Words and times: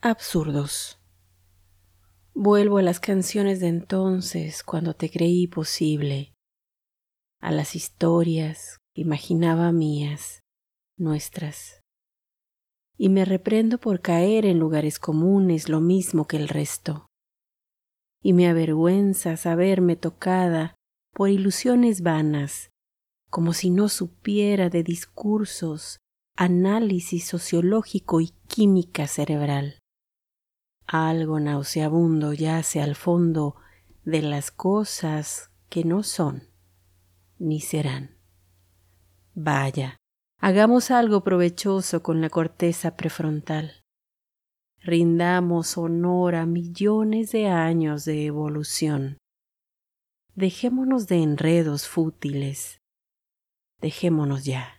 Absurdos. 0.00 1.00
Vuelvo 2.32 2.78
a 2.78 2.82
las 2.82 3.00
canciones 3.00 3.58
de 3.58 3.66
entonces, 3.66 4.62
cuando 4.62 4.94
te 4.94 5.10
creí 5.10 5.48
posible, 5.48 6.34
a 7.40 7.50
las 7.50 7.74
historias 7.74 8.78
que 8.94 9.00
imaginaba 9.00 9.72
mías, 9.72 10.44
nuestras. 10.96 11.80
Y 12.96 13.08
me 13.08 13.24
reprendo 13.24 13.78
por 13.78 14.00
caer 14.00 14.46
en 14.46 14.60
lugares 14.60 15.00
comunes 15.00 15.68
lo 15.68 15.80
mismo 15.80 16.28
que 16.28 16.36
el 16.36 16.46
resto. 16.46 17.08
Y 18.22 18.34
me 18.34 18.46
avergüenza 18.46 19.36
saberme 19.36 19.96
tocada 19.96 20.76
por 21.12 21.28
ilusiones 21.28 22.02
vanas, 22.02 22.70
como 23.30 23.52
si 23.52 23.70
no 23.70 23.88
supiera 23.88 24.70
de 24.70 24.84
discursos, 24.84 25.98
análisis 26.36 27.26
sociológico 27.26 28.20
y 28.20 28.28
química 28.46 29.08
cerebral. 29.08 29.80
Algo 30.90 31.38
nauseabundo 31.38 32.32
yace 32.32 32.80
al 32.80 32.94
fondo 32.94 33.56
de 34.04 34.22
las 34.22 34.50
cosas 34.50 35.50
que 35.68 35.84
no 35.84 36.02
son 36.02 36.48
ni 37.38 37.60
serán. 37.60 38.16
Vaya, 39.34 39.98
hagamos 40.40 40.90
algo 40.90 41.22
provechoso 41.22 42.02
con 42.02 42.22
la 42.22 42.30
corteza 42.30 42.96
prefrontal. 42.96 43.84
Rindamos 44.80 45.76
honor 45.76 46.36
a 46.36 46.46
millones 46.46 47.32
de 47.32 47.48
años 47.48 48.06
de 48.06 48.24
evolución. 48.24 49.18
Dejémonos 50.34 51.06
de 51.06 51.16
enredos 51.16 51.86
fútiles. 51.86 52.78
Dejémonos 53.82 54.46
ya. 54.46 54.77